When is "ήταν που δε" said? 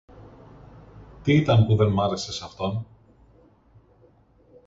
1.35-1.87